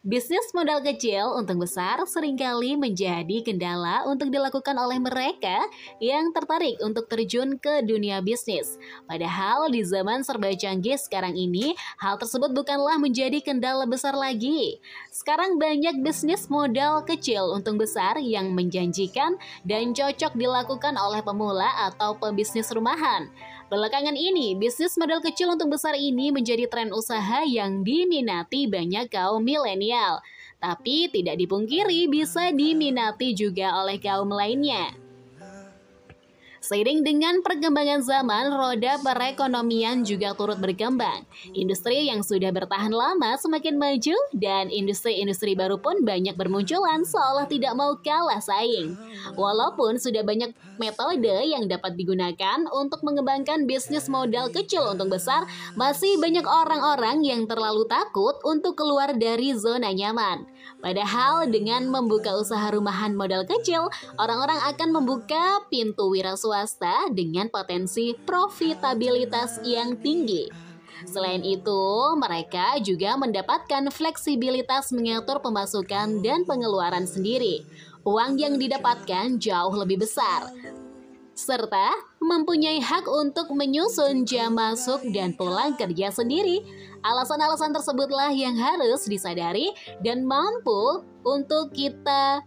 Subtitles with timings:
[0.00, 5.60] Bisnis modal kecil untuk besar sering kali menjadi kendala untuk dilakukan oleh mereka
[6.00, 8.80] yang tertarik untuk terjun ke dunia bisnis.
[9.04, 14.80] Padahal di zaman serba canggih sekarang ini, hal tersebut bukanlah menjadi kendala besar lagi.
[15.12, 19.36] Sekarang banyak bisnis modal kecil untuk besar yang menjanjikan
[19.68, 23.28] dan cocok dilakukan oleh pemula atau pebisnis rumahan.
[23.70, 29.46] Belakangan ini, bisnis modal kecil untuk besar ini menjadi tren usaha yang diminati banyak kaum
[29.46, 30.18] milenial.
[30.58, 34.90] Tapi tidak dipungkiri bisa diminati juga oleh kaum lainnya.
[36.60, 41.24] Seiring dengan perkembangan zaman, roda perekonomian juga turut berkembang.
[41.56, 47.72] Industri yang sudah bertahan lama semakin maju dan industri-industri baru pun banyak bermunculan seolah tidak
[47.72, 48.92] mau kalah saing.
[49.40, 55.48] Walaupun sudah banyak metode yang dapat digunakan untuk mengembangkan bisnis modal kecil untuk besar,
[55.80, 60.44] masih banyak orang-orang yang terlalu takut untuk keluar dari zona nyaman.
[60.80, 68.10] Padahal dengan membuka usaha rumahan modal kecil, orang-orang akan membuka pintu wira swasta dengan potensi
[68.26, 70.50] profitabilitas yang tinggi.
[71.06, 71.86] Selain itu,
[72.18, 77.62] mereka juga mendapatkan fleksibilitas mengatur pemasukan dan pengeluaran sendiri.
[78.02, 80.50] Uang yang didapatkan jauh lebih besar,
[81.38, 86.66] serta mempunyai hak untuk menyusun jam masuk dan pulang kerja sendiri.
[87.06, 89.70] Alasan-alasan tersebutlah yang harus disadari
[90.02, 92.44] dan mampu untuk kita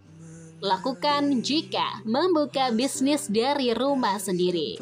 [0.64, 4.80] lakukan jika membuka bisnis dari rumah sendiri.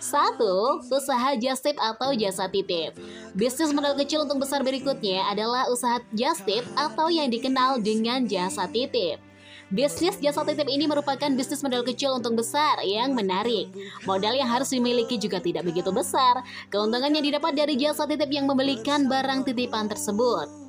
[0.00, 2.96] Satu, usaha just tip atau jasa titip.
[3.36, 8.66] Bisnis modal kecil untuk besar berikutnya adalah usaha just tip atau yang dikenal dengan jasa
[8.66, 9.20] titip.
[9.68, 13.68] Bisnis jasa titip ini merupakan bisnis modal kecil untuk besar yang menarik.
[14.08, 16.40] Modal yang harus dimiliki juga tidak begitu besar.
[16.72, 20.61] Keuntungan yang didapat dari jasa titip yang membelikan barang titipan tersebut.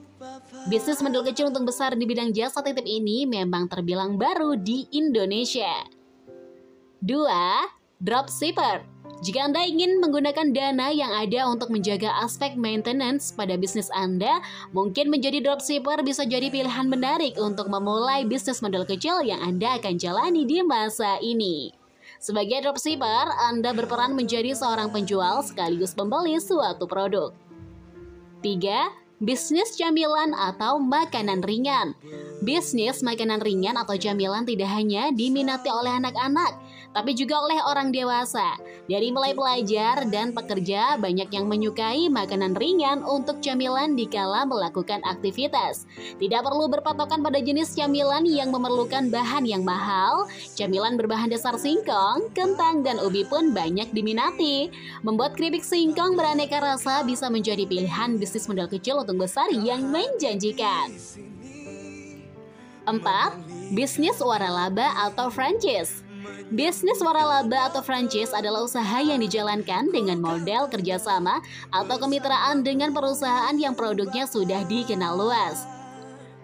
[0.72, 5.84] Bisnis modal kecil untuk besar di bidang jasa titip ini memang terbilang baru di Indonesia.
[7.04, 8.00] 2.
[8.04, 14.44] Dropshipper jika Anda ingin menggunakan dana yang ada untuk menjaga aspek maintenance pada bisnis Anda,
[14.76, 19.95] mungkin menjadi dropshipper bisa jadi pilihan menarik untuk memulai bisnis modal kecil yang Anda akan
[19.95, 21.72] jalani di masa ini.
[22.20, 27.32] Sebagai dropshipper, Anda berperan menjadi seorang penjual sekaligus pembeli suatu produk.
[28.44, 31.95] 3 bisnis camilan atau makanan ringan.
[32.44, 36.60] Bisnis makanan ringan atau camilan tidak hanya diminati oleh anak-anak,
[36.93, 38.55] tapi juga oleh orang dewasa.
[38.86, 45.89] Dari mulai pelajar dan pekerja, banyak yang menyukai makanan ringan untuk camilan dikala melakukan aktivitas.
[46.21, 50.30] Tidak perlu berpatokan pada jenis camilan yang memerlukan bahan yang mahal.
[50.53, 54.70] Camilan berbahan dasar singkong, kentang, dan ubi pun banyak diminati.
[55.02, 60.93] Membuat keripik singkong beraneka rasa bisa menjadi pilihan bisnis modal kecil untuk besar yang menjanjikan.
[62.83, 63.71] 4.
[63.71, 66.02] Bisnis waralaba atau franchise
[66.54, 73.56] Bisnis waralaba atau franchise adalah usaha yang dijalankan dengan model kerjasama atau kemitraan dengan perusahaan
[73.60, 75.66] yang produknya sudah dikenal luas.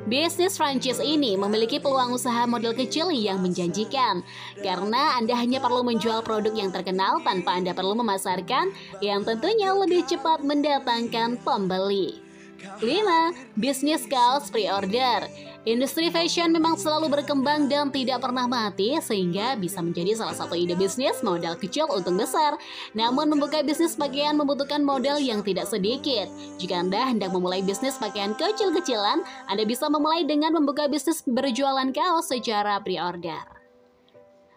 [0.07, 4.23] Bisnis franchise ini memiliki peluang usaha model kecil yang menjanjikan
[4.63, 8.71] karena Anda hanya perlu menjual produk yang terkenal tanpa Anda perlu memasarkan
[9.03, 12.28] yang tentunya lebih cepat mendatangkan pembeli.
[12.59, 13.55] 5.
[13.55, 20.15] Bisnis kaos pre-order Industri fashion memang selalu berkembang dan tidak pernah mati sehingga bisa menjadi
[20.15, 22.55] salah satu ide bisnis modal kecil untung besar.
[22.95, 26.31] Namun membuka bisnis pakaian membutuhkan modal yang tidak sedikit.
[26.63, 29.19] Jika Anda hendak memulai bisnis pakaian kecil-kecilan,
[29.51, 33.58] Anda bisa memulai dengan membuka bisnis berjualan kaos secara pre-order.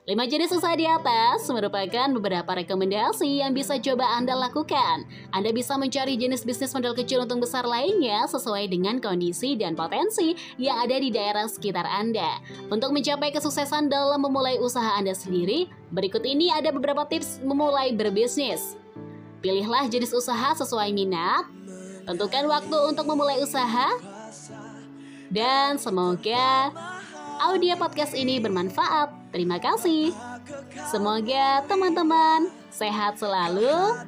[0.03, 5.07] Lima jenis usaha di atas merupakan beberapa rekomendasi yang bisa coba Anda lakukan.
[5.31, 10.35] Anda bisa mencari jenis bisnis modal kecil untuk besar lainnya sesuai dengan kondisi dan potensi
[10.59, 12.43] yang ada di daerah sekitar Anda.
[12.67, 18.75] Untuk mencapai kesuksesan dalam memulai usaha Anda sendiri, berikut ini ada beberapa tips memulai berbisnis.
[19.39, 21.47] Pilihlah jenis usaha sesuai minat,
[22.11, 23.95] tentukan waktu untuk memulai usaha,
[25.31, 26.75] dan semoga
[27.43, 29.35] audio podcast ini bermanfaat.
[29.35, 30.15] Terima kasih.
[30.95, 33.99] Semoga teman-teman sehat selalu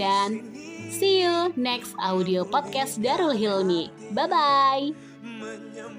[0.00, 0.40] dan
[0.88, 3.92] see you next audio podcast Darul Hilmi.
[4.16, 5.92] Bye bye.